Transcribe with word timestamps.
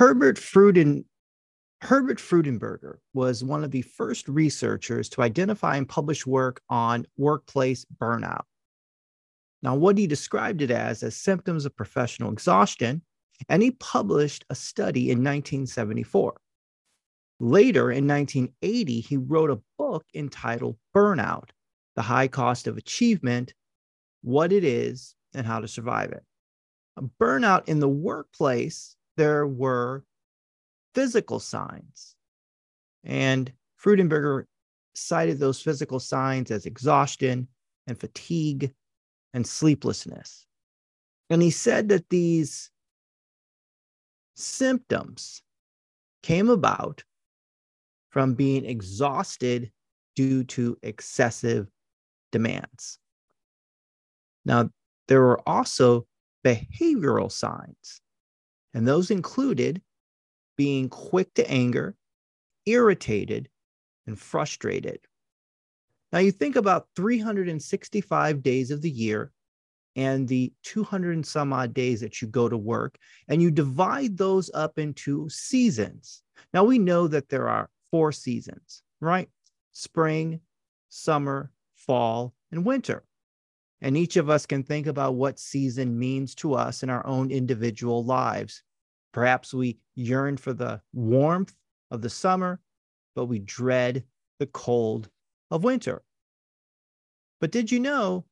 Herbert 0.00 0.38
Fruden, 0.38 1.04
Herbert 1.82 2.16
Freudenberger 2.16 3.00
was 3.12 3.44
one 3.44 3.62
of 3.62 3.70
the 3.70 3.82
first 3.82 4.26
researchers 4.28 5.10
to 5.10 5.20
identify 5.20 5.76
and 5.76 5.86
publish 5.86 6.26
work 6.26 6.62
on 6.70 7.06
workplace 7.18 7.84
burnout. 8.00 8.44
Now, 9.62 9.74
what 9.74 9.98
he 9.98 10.06
described 10.06 10.62
it 10.62 10.70
as 10.70 11.02
as 11.02 11.16
symptoms 11.16 11.66
of 11.66 11.76
professional 11.76 12.32
exhaustion, 12.32 13.02
and 13.50 13.62
he 13.62 13.72
published 13.72 14.46
a 14.48 14.54
study 14.54 15.10
in 15.10 15.18
1974. 15.18 16.40
Later 17.38 17.90
in 17.90 18.08
1980, 18.08 19.00
he 19.00 19.18
wrote 19.18 19.50
a 19.50 19.60
book 19.76 20.06
entitled 20.14 20.78
Burnout 20.96 21.50
The 21.96 22.00
High 22.00 22.28
Cost 22.28 22.66
of 22.66 22.78
Achievement, 22.78 23.52
What 24.22 24.50
It 24.50 24.64
Is, 24.64 25.14
and 25.34 25.46
How 25.46 25.60
to 25.60 25.68
Survive 25.68 26.12
It. 26.12 26.24
Burnout 27.20 27.68
in 27.68 27.80
the 27.80 27.88
workplace, 27.88 28.96
there 29.16 29.46
were 29.46 30.04
physical 30.94 31.40
signs. 31.40 32.14
And 33.04 33.52
Freudenberger 33.82 34.44
cited 34.94 35.38
those 35.38 35.60
physical 35.60 36.00
signs 36.00 36.50
as 36.50 36.66
exhaustion 36.66 37.48
and 37.86 37.98
fatigue 37.98 38.72
and 39.32 39.46
sleeplessness. 39.46 40.46
And 41.30 41.40
he 41.40 41.50
said 41.50 41.88
that 41.90 42.08
these 42.08 42.70
symptoms 44.34 45.42
came 46.22 46.48
about 46.48 47.04
from 48.10 48.34
being 48.34 48.64
exhausted 48.64 49.70
due 50.16 50.44
to 50.44 50.76
excessive 50.82 51.68
demands. 52.32 52.98
Now, 54.44 54.70
there 55.08 55.20
were 55.20 55.40
also 55.48 56.06
behavioral 56.44 57.30
signs, 57.30 58.00
and 58.74 58.86
those 58.86 59.10
included 59.10 59.82
being 60.56 60.88
quick 60.88 61.32
to 61.34 61.50
anger, 61.50 61.96
irritated, 62.66 63.48
and 64.06 64.18
frustrated. 64.18 65.00
Now, 66.12 66.18
you 66.18 66.32
think 66.32 66.56
about 66.56 66.88
365 66.96 68.42
days 68.42 68.70
of 68.70 68.82
the 68.82 68.90
year 68.90 69.32
and 69.96 70.26
the 70.28 70.52
200 70.64 71.14
and 71.14 71.26
some 71.26 71.52
odd 71.52 71.74
days 71.74 72.00
that 72.00 72.20
you 72.20 72.28
go 72.28 72.48
to 72.48 72.56
work, 72.56 72.96
and 73.28 73.42
you 73.42 73.50
divide 73.50 74.16
those 74.16 74.50
up 74.54 74.78
into 74.78 75.28
seasons. 75.28 76.22
Now, 76.54 76.64
we 76.64 76.78
know 76.78 77.08
that 77.08 77.28
there 77.28 77.48
are 77.48 77.70
four 77.90 78.12
seasons, 78.12 78.82
right? 79.00 79.28
Spring, 79.72 80.40
summer, 80.88 81.50
fall, 81.74 82.34
and 82.52 82.64
winter. 82.64 83.04
And 83.82 83.96
each 83.96 84.16
of 84.16 84.28
us 84.28 84.46
can 84.46 84.62
think 84.62 84.86
about 84.86 85.14
what 85.14 85.38
season 85.38 85.98
means 85.98 86.34
to 86.36 86.54
us 86.54 86.82
in 86.82 86.90
our 86.90 87.06
own 87.06 87.30
individual 87.30 88.04
lives. 88.04 88.62
Perhaps 89.12 89.54
we 89.54 89.78
yearn 89.94 90.36
for 90.36 90.52
the 90.52 90.82
warmth 90.92 91.54
of 91.90 92.02
the 92.02 92.10
summer, 92.10 92.60
but 93.14 93.26
we 93.26 93.38
dread 93.38 94.04
the 94.38 94.46
cold 94.46 95.08
of 95.50 95.64
winter. 95.64 96.02
But 97.40 97.52
did 97.52 97.72
you 97.72 97.80
know 97.80 98.26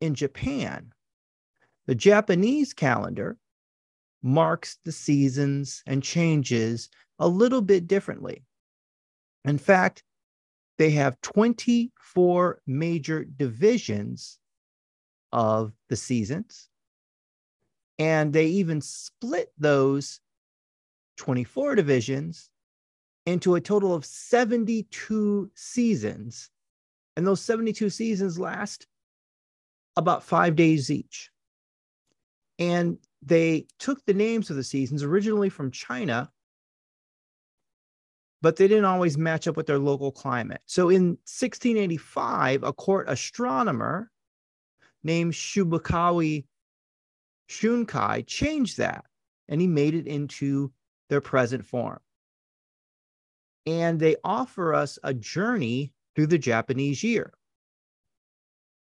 in 0.00 0.14
Japan, 0.14 0.92
the 1.86 1.94
Japanese 1.94 2.72
calendar 2.72 3.38
marks 4.22 4.78
the 4.84 4.92
seasons 4.92 5.82
and 5.86 6.02
changes 6.02 6.88
a 7.18 7.26
little 7.26 7.60
bit 7.60 7.88
differently. 7.88 8.44
In 9.44 9.58
fact, 9.58 10.04
they 10.78 10.90
have 10.90 11.20
24 11.22 12.60
major 12.66 13.24
divisions 13.24 14.38
of 15.32 15.72
the 15.88 15.96
seasons. 15.96 16.68
And 17.98 18.32
they 18.32 18.46
even 18.46 18.80
split 18.80 19.52
those 19.58 20.20
24 21.16 21.74
divisions 21.74 22.50
into 23.26 23.54
a 23.54 23.60
total 23.60 23.94
of 23.94 24.04
72 24.04 25.50
seasons. 25.54 26.50
And 27.16 27.26
those 27.26 27.40
72 27.42 27.90
seasons 27.90 28.38
last 28.38 28.86
about 29.96 30.24
five 30.24 30.56
days 30.56 30.90
each. 30.90 31.30
And 32.58 32.98
they 33.22 33.66
took 33.78 34.04
the 34.04 34.14
names 34.14 34.50
of 34.50 34.56
the 34.56 34.64
seasons 34.64 35.02
originally 35.02 35.48
from 35.48 35.70
China 35.70 36.30
but 38.42 38.56
they 38.56 38.66
didn't 38.68 38.84
always 38.84 39.16
match 39.16 39.46
up 39.46 39.56
with 39.56 39.66
their 39.66 39.78
local 39.78 40.10
climate. 40.10 40.60
So 40.66 40.90
in 40.90 41.10
1685, 41.24 42.64
a 42.64 42.72
court 42.72 43.08
astronomer 43.08 44.10
named 45.04 45.32
Shibukawa 45.32 46.44
Shunkai 47.48 48.26
changed 48.26 48.78
that 48.78 49.04
and 49.48 49.60
he 49.60 49.66
made 49.66 49.94
it 49.94 50.06
into 50.06 50.72
their 51.08 51.20
present 51.20 51.64
form. 51.64 52.00
And 53.66 54.00
they 54.00 54.16
offer 54.24 54.74
us 54.74 54.98
a 55.02 55.14
journey 55.14 55.92
through 56.14 56.28
the 56.28 56.38
Japanese 56.38 57.02
year. 57.02 57.32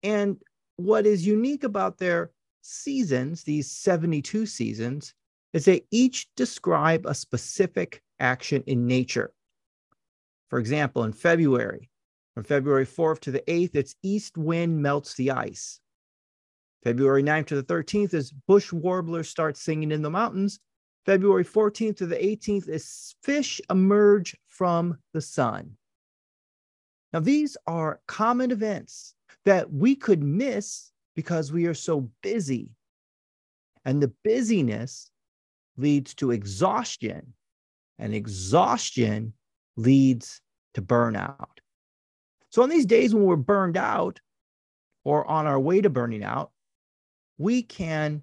And 0.03 0.38
what 0.75 1.06
is 1.06 1.25
unique 1.25 1.63
about 1.63 1.97
their 1.97 2.31
seasons, 2.62 3.44
these 3.44 3.72
72 3.72 4.46
seasons, 4.46 5.13
is 5.53 5.66
they 5.66 5.86
each 5.92 6.28
describe 6.36 7.06
a 7.06 7.16
specific 7.16 8.02
action 8.19 8.63
in 8.68 8.88
nature. 8.88 9.34
For 10.50 10.59
example, 10.59 11.03
in 11.03 11.13
February, 11.13 11.90
from 12.36 12.44
February 12.44 12.86
4th 12.86 13.19
to 13.22 13.31
the 13.31 13.44
8th, 13.47 13.75
it's 13.75 13.96
east 14.03 14.38
wind 14.38 14.81
melts 14.81 15.13
the 15.16 15.31
ice. 15.31 15.80
February 16.84 17.24
9th 17.24 17.48
to 17.48 17.62
the 17.62 17.74
13th 17.74 18.14
is 18.14 18.32
bush 18.32 18.74
warblers 18.74 19.30
start 19.30 19.56
singing 19.58 19.92
in 19.92 20.02
the 20.02 20.10
mountains. 20.10 20.60
February 21.06 21.46
14th 21.46 21.98
to 21.98 22.06
the 22.06 22.16
18th 22.16 22.68
is 22.68 23.16
fish 23.24 23.62
emerge 23.70 24.36
from 24.48 24.98
the 25.14 25.22
sun. 25.22 25.78
Now, 27.12 27.20
these 27.20 27.56
are 27.68 28.02
common 28.08 28.52
events 28.52 29.14
that 29.46 29.72
we 29.72 29.96
could 29.96 30.24
miss 30.24 30.92
because 31.16 31.52
we 31.52 31.66
are 31.68 31.74
so 31.74 32.10
busy. 32.22 32.70
And 33.86 34.02
the 34.02 34.14
busyness 34.24 35.10
leads 35.78 36.14
to 36.16 36.32
exhaustion 36.32 37.34
and 38.00 38.14
exhaustion 38.14 39.34
leads 39.76 40.42
to 40.74 40.82
burnout. 40.82 41.60
So, 42.50 42.64
on 42.64 42.70
these 42.70 42.86
days 42.86 43.14
when 43.14 43.26
we're 43.26 43.36
burned 43.36 43.78
out 43.78 44.20
or 45.04 45.30
on 45.30 45.46
our 45.46 45.60
way 45.60 45.82
to 45.82 45.90
burning 45.90 46.24
out, 46.24 46.53
we 47.38 47.64
can 47.64 48.22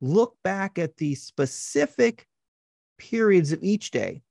look 0.00 0.36
back 0.42 0.78
at 0.78 0.96
the 0.96 1.14
specific 1.14 2.26
periods 2.98 3.52
of 3.52 3.62
each 3.62 3.90
day. 3.90 4.22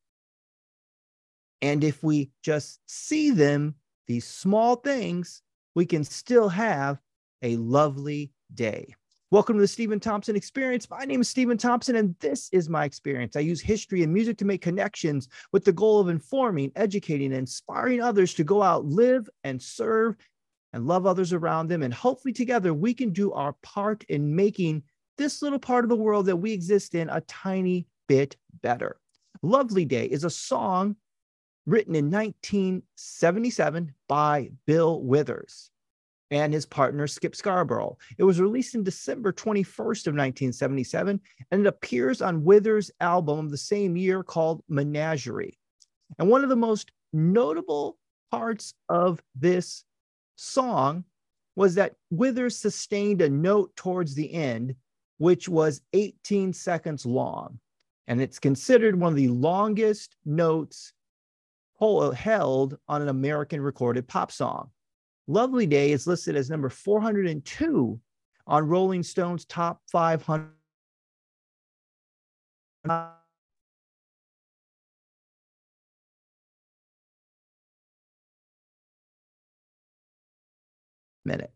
And 1.61 1.83
if 1.83 2.03
we 2.03 2.29
just 2.44 2.79
see 2.88 3.31
them, 3.31 3.75
these 4.07 4.25
small 4.25 4.75
things, 4.75 5.41
we 5.75 5.85
can 5.85 6.03
still 6.03 6.50
have 6.50 7.00
a 7.41 7.56
lovely 7.57 8.31
day. 8.53 8.95
Welcome 9.29 9.57
to 9.57 9.61
the 9.61 9.67
Steven 9.67 10.00
Thompson 10.00 10.38
Experience. 10.38 10.89
My 10.89 11.03
name 11.03 11.19
is 11.19 11.27
Steven 11.27 11.57
Thompson, 11.57 11.97
and 11.97 12.16
this 12.19 12.47
is 12.53 12.69
my 12.69 12.85
experience. 12.85 13.35
I 13.35 13.41
use 13.41 13.59
history 13.59 14.01
and 14.03 14.13
music 14.13 14.38
to 14.38 14.45
make 14.45 14.61
connections 14.61 15.27
with 15.51 15.66
the 15.66 15.73
goal 15.73 16.00
of 16.00 16.07
informing, 16.07 16.72
educating, 16.77 17.33
and 17.33 17.39
inspiring 17.39 18.01
others 18.01 18.33
to 18.35 18.45
go 18.45 18.63
out, 18.63 18.85
live, 18.85 19.29
and 19.44 19.61
serve 19.61 20.16
and 20.73 20.88
love 20.88 21.05
others 21.05 21.33
around 21.33 21.67
them. 21.67 21.83
And 21.83 21.94
hopefully, 21.94 22.33
together, 22.33 22.73
we 22.73 22.94
can 22.94 23.11
do 23.11 23.31
our 23.33 23.53
part 23.63 24.03
in 24.09 24.35
making 24.35 24.83
this 25.17 25.41
little 25.41 25.59
part 25.59 25.85
of 25.85 25.89
the 25.89 25.95
world 25.95 26.25
that 26.28 26.35
we 26.35 26.51
exist 26.51 26.95
in 26.95 27.09
a 27.09 27.22
tiny 27.22 27.88
bit 28.07 28.35
better. 28.61 28.97
Lovely 29.41 29.85
Day 29.85 30.06
is 30.06 30.23
a 30.23 30.29
song 30.29 30.95
written 31.66 31.95
in 31.95 32.09
1977 32.09 33.94
by 34.07 34.50
Bill 34.66 35.01
Withers 35.01 35.69
and 36.31 36.53
his 36.53 36.66
partner 36.66 37.07
Skip 37.07 37.35
Scarborough. 37.35 37.97
It 38.17 38.23
was 38.23 38.41
released 38.41 38.75
in 38.75 38.83
December 38.83 39.31
21st 39.31 40.07
of 40.07 40.13
1977 40.13 41.19
and 41.51 41.61
it 41.61 41.67
appears 41.67 42.22
on 42.22 42.44
Withers' 42.44 42.91
album 43.00 43.39
of 43.39 43.51
the 43.51 43.57
same 43.57 43.95
year 43.95 44.23
called 44.23 44.63
Menagerie. 44.67 45.57
And 46.19 46.30
one 46.30 46.44
of 46.44 46.50
the 46.50 46.56
most 46.56 46.91
notable 47.13 47.97
parts 48.31 48.74
of 48.89 49.21
this 49.36 49.83
song 50.38 51.04
was 51.56 51.75
that 51.75 51.95
Withers 52.10 52.56
sustained 52.56 53.22
a 53.22 53.30
note 53.30 53.75
towards 53.75 54.16
the 54.16 54.34
end 54.34 54.75
which 55.18 55.50
was 55.50 55.81
18 55.94 56.54
seconds 56.54 57.06
long 57.06 57.60
and 58.07 58.22
it's 58.22 58.39
considered 58.39 58.98
one 58.98 59.12
of 59.12 59.18
the 59.18 59.28
longest 59.28 60.16
notes 60.25 60.94
held 62.16 62.78
on 62.88 63.01
an 63.01 63.10
American 63.10 63.62
recorded 63.62 64.07
pop 64.07 64.31
song. 64.31 64.69
Lovely 65.28 65.66
Day 65.66 65.92
is 65.92 66.07
listed 66.07 66.36
as 66.36 66.50
number 66.50 66.69
402 66.69 68.00
on 68.48 68.68
Rolling 68.68 69.04
Stone's 69.04 69.45
top 69.45 69.81
500. 69.92 70.50
Minute. 81.27 81.51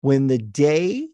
When 0.00 0.26
the 0.26 0.38
day 0.38 1.08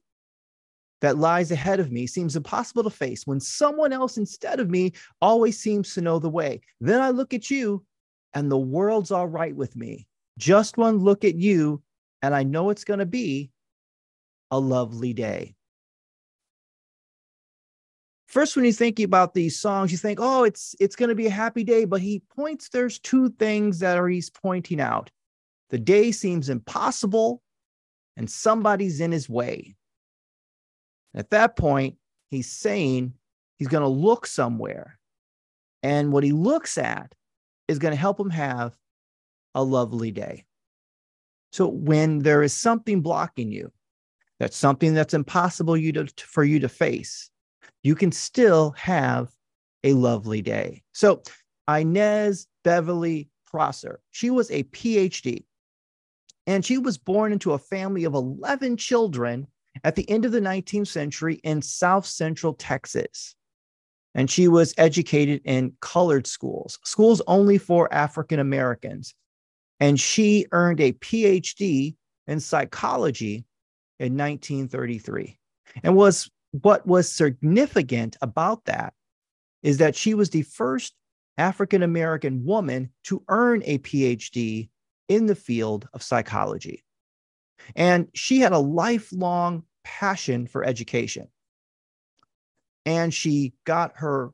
that 1.00 1.18
lies 1.18 1.50
ahead 1.50 1.80
of 1.80 1.90
me 1.90 2.06
seems 2.06 2.36
impossible 2.36 2.82
to 2.84 2.90
face 2.90 3.26
when 3.26 3.40
someone 3.40 3.92
else 3.92 4.16
instead 4.16 4.60
of 4.60 4.68
me 4.68 4.92
always 5.20 5.58
seems 5.58 5.94
to 5.94 6.00
know 6.00 6.18
the 6.18 6.28
way. 6.28 6.60
Then 6.80 7.00
I 7.00 7.10
look 7.10 7.32
at 7.34 7.50
you 7.50 7.84
and 8.34 8.50
the 8.50 8.58
world's 8.58 9.10
all 9.10 9.26
right 9.28 9.54
with 9.54 9.76
me. 9.76 10.06
Just 10.38 10.76
one 10.76 10.98
look 10.98 11.24
at 11.24 11.34
you 11.34 11.82
and 12.22 12.34
I 12.34 12.42
know 12.42 12.70
it's 12.70 12.84
going 12.84 13.00
to 13.00 13.06
be 13.06 13.50
a 14.50 14.58
lovely 14.58 15.12
day. 15.12 15.54
First, 18.26 18.54
when 18.54 18.64
you 18.64 18.72
think 18.72 19.00
about 19.00 19.34
these 19.34 19.58
songs, 19.58 19.90
you 19.90 19.98
think, 19.98 20.20
oh, 20.22 20.44
it's 20.44 20.76
it's 20.78 20.94
going 20.94 21.08
to 21.08 21.16
be 21.16 21.26
a 21.26 21.30
happy 21.30 21.64
day. 21.64 21.84
But 21.84 22.00
he 22.00 22.22
points, 22.36 22.68
there's 22.68 23.00
two 23.00 23.30
things 23.30 23.80
that 23.80 23.96
are 23.96 24.06
he's 24.06 24.30
pointing 24.30 24.80
out. 24.80 25.10
The 25.70 25.78
day 25.78 26.12
seems 26.12 26.48
impossible, 26.48 27.42
and 28.16 28.28
somebody's 28.30 29.00
in 29.00 29.12
his 29.12 29.28
way. 29.28 29.76
At 31.14 31.30
that 31.30 31.56
point, 31.56 31.96
he's 32.30 32.50
saying 32.50 33.14
he's 33.58 33.68
going 33.68 33.82
to 33.82 33.88
look 33.88 34.26
somewhere. 34.26 34.98
And 35.82 36.12
what 36.12 36.24
he 36.24 36.32
looks 36.32 36.76
at 36.76 37.14
is 37.68 37.78
going 37.78 37.92
to 37.92 38.00
help 38.00 38.20
him 38.20 38.30
have 38.30 38.76
a 39.54 39.62
lovely 39.62 40.10
day. 40.10 40.44
So 41.52 41.68
when 41.68 42.20
there 42.20 42.42
is 42.42 42.52
something 42.52 43.00
blocking 43.00 43.50
you, 43.50 43.72
that's 44.38 44.56
something 44.56 44.94
that's 44.94 45.14
impossible 45.14 45.76
you 45.76 45.92
to, 45.92 46.06
for 46.18 46.44
you 46.44 46.60
to 46.60 46.68
face, 46.68 47.30
you 47.82 47.94
can 47.94 48.12
still 48.12 48.70
have 48.72 49.30
a 49.84 49.92
lovely 49.94 50.42
day. 50.42 50.82
So 50.92 51.22
Inez 51.68 52.46
Beverly 52.64 53.28
Prosser, 53.46 54.00
she 54.10 54.30
was 54.30 54.50
a 54.50 54.64
PhD 54.64 55.44
and 56.50 56.64
she 56.64 56.78
was 56.78 56.98
born 56.98 57.32
into 57.32 57.52
a 57.52 57.58
family 57.58 58.02
of 58.02 58.14
11 58.14 58.76
children 58.76 59.46
at 59.84 59.94
the 59.94 60.08
end 60.10 60.24
of 60.24 60.32
the 60.32 60.40
19th 60.40 60.88
century 60.88 61.36
in 61.44 61.62
South 61.62 62.04
Central 62.04 62.54
Texas. 62.54 63.36
And 64.16 64.28
she 64.28 64.48
was 64.48 64.74
educated 64.76 65.42
in 65.44 65.74
colored 65.80 66.26
schools, 66.26 66.80
schools 66.82 67.22
only 67.28 67.56
for 67.56 67.92
African 67.94 68.40
Americans. 68.40 69.14
And 69.78 70.00
she 70.00 70.46
earned 70.50 70.80
a 70.80 70.92
PhD 70.94 71.94
in 72.26 72.40
psychology 72.40 73.44
in 74.00 74.16
1933. 74.16 75.38
And 75.84 75.94
was 75.94 76.28
what 76.50 76.84
was 76.84 77.08
significant 77.08 78.16
about 78.22 78.64
that 78.64 78.92
is 79.62 79.78
that 79.78 79.94
she 79.94 80.14
was 80.14 80.30
the 80.30 80.42
first 80.42 80.94
African 81.38 81.84
American 81.84 82.44
woman 82.44 82.90
to 83.04 83.22
earn 83.28 83.62
a 83.66 83.78
PhD 83.78 84.68
in 85.10 85.26
the 85.26 85.34
field 85.34 85.86
of 85.92 86.02
psychology. 86.02 86.82
And 87.76 88.08
she 88.14 88.40
had 88.40 88.52
a 88.52 88.58
lifelong 88.58 89.64
passion 89.84 90.46
for 90.46 90.64
education. 90.64 91.28
And 92.86 93.12
she 93.12 93.52
got 93.66 93.92
her 93.96 94.30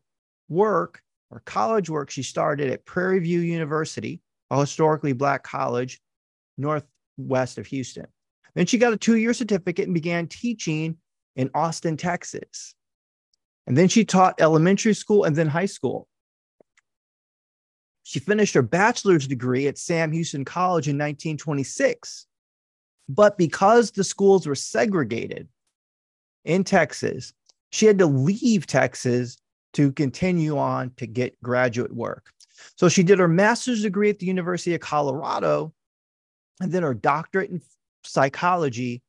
work 0.49 1.03
her 1.31 1.43
college 1.45 1.91
work, 1.91 2.11
she 2.11 2.23
started 2.23 2.71
at 2.71 2.85
Prairie 2.85 3.19
View 3.19 3.41
University, 3.41 4.21
a 4.51 4.61
historically 4.61 5.13
Black 5.13 5.43
college 5.43 6.01
northwest 6.57 7.59
of 7.59 7.67
Houston. 7.67 8.07
Then 8.55 8.67
she 8.67 8.79
got 8.79 8.93
a 8.93 8.97
two 8.97 9.17
year 9.17 9.35
certificate 9.35 9.87
and 9.87 9.95
began 9.95 10.29
teaching 10.29 10.97
in 11.35 11.51
Austin, 11.55 11.97
Texas. 11.97 12.75
And 13.67 13.77
then 13.77 13.89
she 13.89 14.05
taught 14.05 14.41
elementary 14.41 14.95
school 14.95 15.25
and 15.25 15.35
then 15.35 15.49
high 15.49 15.67
school. 15.67 16.09
She 18.09 18.21
finished 18.21 18.55
her 18.55 18.63
bachelor's 18.63 19.27
degree 19.27 19.67
at 19.67 19.79
Sam 19.79 20.13
Houston 20.13 20.45
College 20.45 20.87
in 20.87 20.95
1926. 20.95 22.29
But 23.09 23.37
because 23.37 23.91
the 23.91 24.05
schools 24.05 24.47
were 24.47 24.55
segregated 24.55 25.49
in 26.45 26.63
Texas, 26.63 27.33
she 27.73 27.85
had 27.85 27.99
to 27.99 28.07
leave 28.07 28.65
Texas 28.65 29.39
to 29.73 29.91
continue 29.91 30.57
on 30.57 30.93
to 30.99 31.09
get 31.09 31.43
graduate 31.43 31.93
work. 31.93 32.31
So 32.77 32.89
she 32.89 33.03
did 33.03 33.19
her 33.19 33.27
master's 33.27 33.83
degree 33.83 34.09
at 34.09 34.21
the 34.21 34.27
University 34.27 34.77
of 34.77 34.81
Colorado 34.81 35.75
and 36.61 36.71
then 36.71 36.85
her 36.85 36.95
doctorate 36.95 37.51
in 37.51 37.61
psychology 38.05 39.03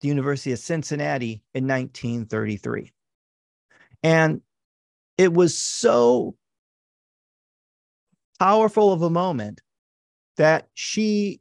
the 0.00 0.08
University 0.08 0.50
of 0.50 0.58
Cincinnati 0.58 1.40
in 1.54 1.68
1933. 1.68 2.90
And 4.02 4.40
it 5.16 5.32
was 5.32 5.56
so 5.56 6.34
powerful 8.42 8.92
of 8.92 9.02
a 9.02 9.08
moment 9.10 9.60
that 10.36 10.66
she 10.74 11.40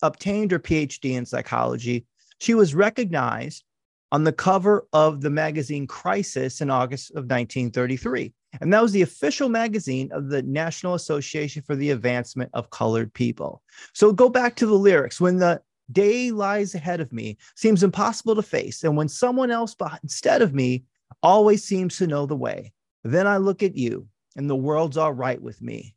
obtained 0.00 0.50
her 0.50 0.58
PhD 0.58 1.12
in 1.12 1.26
psychology. 1.26 2.06
She 2.38 2.54
was 2.54 2.74
recognized 2.74 3.64
on 4.12 4.24
the 4.24 4.32
cover 4.32 4.88
of 4.94 5.20
the 5.20 5.28
magazine 5.28 5.86
Crisis 5.86 6.62
in 6.62 6.70
August 6.70 7.10
of 7.10 7.28
1933. 7.28 8.32
And 8.62 8.72
that 8.72 8.80
was 8.80 8.92
the 8.92 9.02
official 9.02 9.50
magazine 9.50 10.10
of 10.10 10.30
the 10.30 10.40
National 10.40 10.94
Association 10.94 11.60
for 11.60 11.76
the 11.76 11.90
Advancement 11.90 12.50
of 12.54 12.70
Colored 12.70 13.12
People. 13.12 13.62
So 13.92 14.10
go 14.10 14.30
back 14.30 14.56
to 14.56 14.64
the 14.64 14.72
lyrics 14.72 15.20
when 15.20 15.36
the 15.36 15.60
day 15.92 16.30
lies 16.30 16.74
ahead 16.74 17.00
of 17.00 17.12
me 17.12 17.36
seems 17.56 17.82
impossible 17.82 18.34
to 18.36 18.42
face. 18.42 18.84
And 18.84 18.96
when 18.96 19.10
someone 19.10 19.50
else 19.50 19.76
instead 20.02 20.40
of 20.40 20.54
me 20.54 20.84
always 21.22 21.62
seems 21.62 21.98
to 21.98 22.06
know 22.06 22.24
the 22.24 22.34
way, 22.36 22.72
then 23.04 23.26
I 23.26 23.36
look 23.36 23.62
at 23.62 23.76
you 23.76 24.08
and 24.34 24.48
the 24.48 24.56
world's 24.56 24.96
all 24.96 25.12
right 25.12 25.42
with 25.42 25.60
me. 25.60 25.94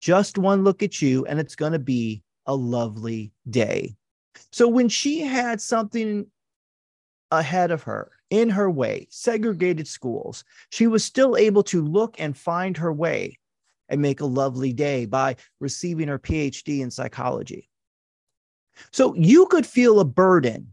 Just 0.00 0.38
one 0.38 0.64
look 0.64 0.82
at 0.82 1.00
you 1.00 1.24
and 1.26 1.38
it's 1.40 1.56
going 1.56 1.72
to 1.72 1.78
be 1.78 2.22
a 2.46 2.54
lovely 2.54 3.32
day. 3.48 3.96
So 4.52 4.68
when 4.68 4.88
she 4.88 5.20
had 5.20 5.60
something 5.60 6.26
ahead 7.30 7.70
of 7.70 7.82
her 7.84 8.12
in 8.30 8.48
her 8.50 8.70
way, 8.70 9.06
segregated 9.10 9.88
schools, 9.88 10.44
she 10.70 10.86
was 10.86 11.04
still 11.04 11.36
able 11.36 11.62
to 11.64 11.82
look 11.82 12.20
and 12.20 12.36
find 12.36 12.76
her 12.76 12.92
way 12.92 13.38
and 13.88 14.00
make 14.00 14.20
a 14.20 14.26
lovely 14.26 14.72
day 14.72 15.06
by 15.06 15.36
receiving 15.60 16.08
her 16.08 16.18
PhD 16.18 16.80
in 16.80 16.90
psychology. 16.90 17.68
So 18.92 19.14
you 19.14 19.46
could 19.46 19.66
feel 19.66 20.00
a 20.00 20.04
burden 20.04 20.72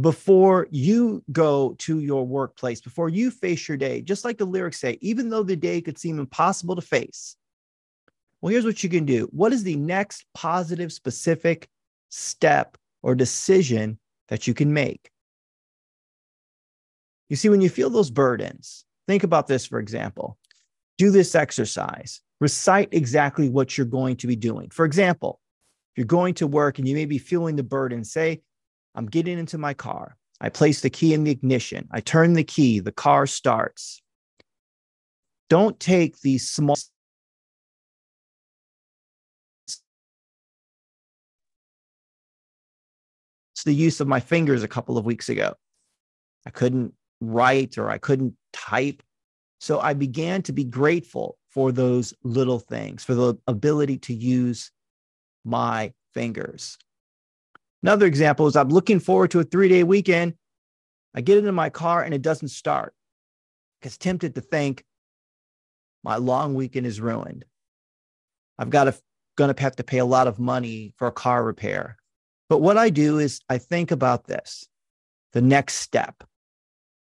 before 0.00 0.66
you 0.70 1.22
go 1.32 1.74
to 1.78 2.00
your 2.00 2.26
workplace, 2.26 2.80
before 2.80 3.08
you 3.08 3.30
face 3.30 3.68
your 3.68 3.76
day, 3.76 4.02
just 4.02 4.24
like 4.24 4.38
the 4.38 4.44
lyrics 4.44 4.80
say, 4.80 4.98
even 5.00 5.30
though 5.30 5.42
the 5.42 5.56
day 5.56 5.80
could 5.80 5.98
seem 5.98 6.18
impossible 6.18 6.76
to 6.76 6.82
face, 6.82 7.36
well, 8.46 8.52
here's 8.52 8.64
what 8.64 8.84
you 8.84 8.88
can 8.88 9.04
do. 9.04 9.28
What 9.32 9.52
is 9.52 9.64
the 9.64 9.74
next 9.74 10.24
positive, 10.32 10.92
specific 10.92 11.68
step 12.10 12.78
or 13.02 13.16
decision 13.16 13.98
that 14.28 14.46
you 14.46 14.54
can 14.54 14.72
make? 14.72 15.10
You 17.28 17.34
see, 17.34 17.48
when 17.48 17.60
you 17.60 17.68
feel 17.68 17.90
those 17.90 18.12
burdens, 18.12 18.84
think 19.08 19.24
about 19.24 19.48
this, 19.48 19.66
for 19.66 19.80
example. 19.80 20.38
Do 20.96 21.10
this 21.10 21.34
exercise, 21.34 22.20
recite 22.40 22.90
exactly 22.92 23.48
what 23.48 23.76
you're 23.76 23.84
going 23.84 24.14
to 24.18 24.28
be 24.28 24.36
doing. 24.36 24.70
For 24.70 24.84
example, 24.84 25.40
if 25.90 25.98
you're 25.98 26.06
going 26.06 26.34
to 26.34 26.46
work 26.46 26.78
and 26.78 26.86
you 26.86 26.94
may 26.94 27.06
be 27.06 27.18
feeling 27.18 27.56
the 27.56 27.64
burden, 27.64 28.04
say, 28.04 28.42
I'm 28.94 29.06
getting 29.06 29.40
into 29.40 29.58
my 29.58 29.74
car. 29.74 30.16
I 30.40 30.50
place 30.50 30.82
the 30.82 30.90
key 30.90 31.14
in 31.14 31.24
the 31.24 31.32
ignition. 31.32 31.88
I 31.90 31.98
turn 31.98 32.34
the 32.34 32.44
key, 32.44 32.78
the 32.78 32.92
car 32.92 33.26
starts. 33.26 34.00
Don't 35.50 35.80
take 35.80 36.20
these 36.20 36.48
small 36.48 36.76
the 43.64 43.74
use 43.74 44.00
of 44.00 44.08
my 44.08 44.20
fingers 44.20 44.62
a 44.62 44.68
couple 44.68 44.98
of 44.98 45.04
weeks 45.04 45.28
ago. 45.28 45.54
I 46.46 46.50
couldn't 46.50 46.92
write 47.20 47.78
or 47.78 47.90
I 47.90 47.98
couldn't 47.98 48.34
type. 48.52 49.02
So 49.60 49.80
I 49.80 49.94
began 49.94 50.42
to 50.42 50.52
be 50.52 50.64
grateful 50.64 51.38
for 51.50 51.72
those 51.72 52.12
little 52.22 52.58
things, 52.58 53.02
for 53.02 53.14
the 53.14 53.38
ability 53.46 53.98
to 53.98 54.14
use 54.14 54.70
my 55.44 55.92
fingers. 56.12 56.76
Another 57.82 58.06
example 58.06 58.46
is 58.46 58.56
I'm 58.56 58.68
looking 58.68 59.00
forward 59.00 59.30
to 59.30 59.40
a 59.40 59.44
three 59.44 59.68
day 59.68 59.82
weekend. 59.82 60.34
I 61.14 61.22
get 61.22 61.38
into 61.38 61.52
my 61.52 61.70
car 61.70 62.02
and 62.02 62.12
it 62.12 62.22
doesn't 62.22 62.48
start 62.48 62.94
because 63.80 63.96
tempted 63.96 64.34
to 64.34 64.40
think 64.40 64.84
my 66.04 66.16
long 66.16 66.54
weekend 66.54 66.86
is 66.86 67.00
ruined. 67.00 67.44
I've 68.58 68.70
got 68.70 68.84
to 68.84 68.94
going 69.36 69.54
to 69.54 69.62
have 69.62 69.76
to 69.76 69.84
pay 69.84 69.98
a 69.98 70.04
lot 70.04 70.26
of 70.26 70.38
money 70.38 70.94
for 70.96 71.06
a 71.06 71.12
car 71.12 71.44
repair. 71.44 71.96
But 72.48 72.58
what 72.58 72.78
I 72.78 72.90
do 72.90 73.18
is 73.18 73.40
I 73.48 73.58
think 73.58 73.90
about 73.90 74.24
this 74.24 74.68
the 75.32 75.42
next 75.42 75.74
step. 75.74 76.22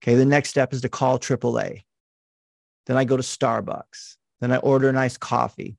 Okay, 0.02 0.14
the 0.14 0.24
next 0.24 0.50
step 0.50 0.72
is 0.72 0.80
to 0.82 0.88
call 0.88 1.18
AAA. 1.18 1.82
Then 2.86 2.96
I 2.96 3.04
go 3.04 3.16
to 3.16 3.22
Starbucks. 3.22 4.16
Then 4.40 4.52
I 4.52 4.58
order 4.58 4.88
a 4.88 4.92
nice 4.92 5.16
coffee. 5.16 5.76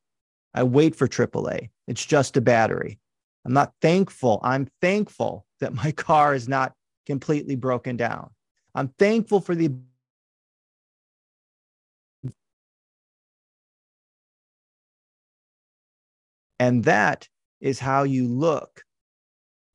I 0.53 0.63
wait 0.63 0.95
for 0.95 1.07
AAA. 1.07 1.69
It's 1.87 2.05
just 2.05 2.37
a 2.37 2.41
battery. 2.41 2.99
I'm 3.45 3.53
not 3.53 3.73
thankful. 3.81 4.39
I'm 4.43 4.67
thankful 4.81 5.45
that 5.59 5.73
my 5.73 5.91
car 6.07 6.33
is 6.33 6.47
not 6.47 6.73
completely 7.05 7.55
broken 7.55 7.97
down. 7.97 8.29
I'm 8.73 8.87
thankful 8.97 9.41
for 9.41 9.55
the 9.55 9.71
And 16.59 16.85
that 16.85 17.27
is 17.59 17.79
how 17.79 18.03
you 18.03 18.25
look 18.25 18.83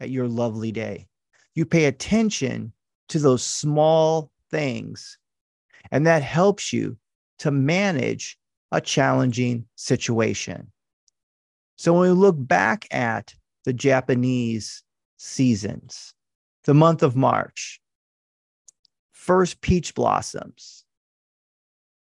at 0.01 0.11
your 0.11 0.29
lovely 0.29 0.73
day. 0.73 1.07
You 1.55 1.65
pay 1.65 1.87
attention 1.87 2.73
to 3.09 3.19
those 3.19 3.43
small 3.43 4.31
things. 4.51 5.19
And 5.91 6.07
that 6.07 6.23
helps 6.23 6.73
you 6.73 6.99
to 7.41 7.51
manage 7.51 8.39
a 8.71 8.81
challenging 8.81 9.67
situation. 9.77 10.71
So 11.77 11.93
when 11.93 12.03
we 12.03 12.11
look 12.11 12.37
back 12.39 12.87
at 12.91 13.35
the 13.65 13.73
Japanese 13.73 14.83
seasons, 15.17 16.13
the 16.65 16.75
month 16.75 17.03
of 17.03 17.17
March, 17.17 17.81
first 19.13 19.61
peach 19.61 19.95
blossoms 19.95 20.85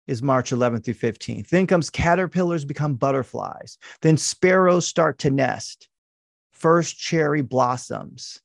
is 0.07 0.21
March 0.21 0.51
11th 0.51 0.83
through 0.83 0.93
15th. 0.95 1.49
Then 1.49 1.67
comes 1.67 1.89
caterpillars 1.89 2.65
become 2.65 2.95
butterflies. 2.95 3.77
Then 4.01 4.17
sparrows 4.17 4.85
start 4.85 5.19
to 5.19 5.31
nest. 5.31 5.87
First 6.61 6.99
cherry 6.99 7.41
blossoms, 7.41 8.39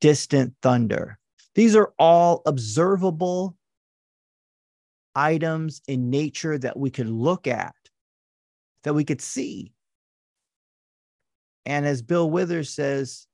distant 0.00 0.54
thunder. 0.62 1.18
These 1.54 1.76
are 1.76 1.92
all 1.98 2.40
observable 2.46 3.58
items 5.14 5.82
in 5.86 6.08
nature 6.08 6.56
that 6.56 6.78
we 6.78 6.88
could 6.88 7.10
look 7.10 7.46
at, 7.46 7.74
that 8.84 8.94
we 8.94 9.04
could 9.04 9.20
see. 9.20 9.74
And 11.66 11.84
as 11.84 12.00
Bill 12.00 12.30
Withers 12.30 12.70
says 12.70 13.26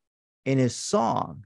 in 0.45 0.59
his 0.59 0.75
song, 0.75 1.45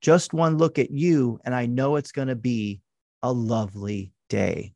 just 0.00 0.32
one 0.32 0.58
look 0.58 0.78
at 0.78 0.92
you, 0.92 1.40
and 1.44 1.56
I 1.56 1.66
know 1.66 1.96
it's 1.96 2.12
going 2.12 2.28
to 2.28 2.36
be 2.36 2.82
a 3.24 3.32
lovely 3.32 4.12
day. 4.28 4.75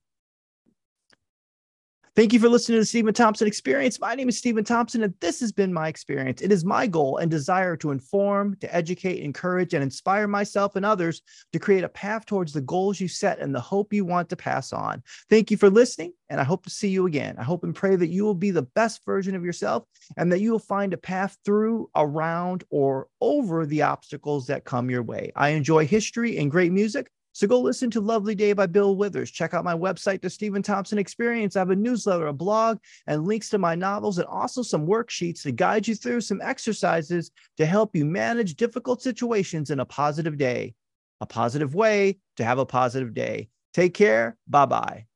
Thank 2.21 2.35
you 2.35 2.39
for 2.39 2.50
listening 2.50 2.77
to 2.77 2.81
the 2.81 2.85
Steven 2.85 3.15
Thompson 3.15 3.47
Experience. 3.47 3.99
My 3.99 4.15
name 4.15 4.29
is 4.29 4.37
Steven 4.37 4.62
Thompson, 4.62 5.03
and 5.03 5.15
this 5.21 5.41
has 5.41 5.53
been 5.53 5.73
my 5.73 5.89
experience. 5.89 6.43
It 6.43 6.53
is 6.53 6.67
my 6.67 6.87
goal 6.87 7.17
and 7.17 7.31
desire 7.31 7.79
to 7.79 7.93
inform, 7.93 8.57
to 8.57 8.75
educate, 8.77 9.23
encourage, 9.23 9.73
and 9.73 9.83
inspire 9.83 10.29
myself 10.29 10.77
and 10.77 10.85
others 10.85 11.23
to 11.55 11.59
create 11.59 11.83
a 11.83 11.89
path 11.89 12.27
towards 12.27 12.53
the 12.53 12.61
goals 12.61 13.00
you 13.00 13.09
set 13.09 13.39
and 13.39 13.55
the 13.55 13.61
hope 13.61 13.95
you 13.95 14.05
want 14.05 14.29
to 14.29 14.37
pass 14.37 14.71
on. 14.71 15.03
Thank 15.31 15.50
you 15.50 15.57
for 15.57 15.71
listening, 15.71 16.12
and 16.29 16.39
I 16.39 16.45
hope 16.45 16.65
to 16.65 16.71
see 16.71 16.89
you 16.89 17.07
again. 17.07 17.37
I 17.39 17.43
hope 17.43 17.65
and 17.65 17.75
pray 17.75 17.97
that 17.97 18.09
you 18.09 18.25
will 18.25 18.35
be 18.35 18.50
the 18.50 18.69
best 18.75 19.03
version 19.07 19.35
of 19.35 19.43
yourself 19.43 19.85
and 20.19 20.31
that 20.31 20.43
you 20.43 20.53
will 20.53 20.59
find 20.59 20.93
a 20.93 20.99
path 20.99 21.39
through, 21.47 21.89
around, 21.97 22.65
or 22.69 23.09
over 23.23 23.65
the 23.65 23.81
obstacles 23.81 24.47
that 24.49 24.67
come 24.67 24.91
your 24.91 25.03
way. 25.03 25.33
I 25.37 25.49
enjoy 25.50 25.87
history 25.87 26.37
and 26.37 26.50
great 26.50 26.71
music. 26.71 27.11
So 27.32 27.46
go 27.46 27.60
listen 27.60 27.90
to 27.90 28.00
Lovely 28.00 28.34
Day 28.34 28.52
by 28.52 28.66
Bill 28.66 28.96
Withers. 28.96 29.30
Check 29.30 29.54
out 29.54 29.64
my 29.64 29.75
website, 29.75 30.20
The 30.20 30.30
Steven 30.30 30.62
Thompson 30.62 30.99
Experience. 30.99 31.56
I 31.56 31.60
have 31.60 31.70
a 31.70 31.76
newsletter, 31.76 32.26
a 32.26 32.32
blog, 32.32 32.78
and 33.06 33.26
links 33.26 33.49
to 33.50 33.58
my 33.58 33.75
novels, 33.75 34.18
and 34.18 34.26
also 34.26 34.62
some 34.62 34.87
worksheets 34.87 35.42
to 35.42 35.52
guide 35.52 35.87
you 35.87 35.94
through 35.94 36.22
some 36.22 36.40
exercises 36.42 37.30
to 37.56 37.66
help 37.66 37.94
you 37.94 38.04
manage 38.04 38.56
difficult 38.56 39.02
situations 39.02 39.70
in 39.70 39.80
a 39.80 39.84
positive 39.84 40.37
day, 40.37 40.75
a 41.20 41.26
positive 41.26 41.75
way 41.75 42.18
to 42.37 42.44
have 42.44 42.58
a 42.58 42.66
positive 42.66 43.14
day. 43.14 43.49
Take 43.75 43.94
care. 43.94 44.37
Bye 44.49 44.66
bye. 44.66 45.10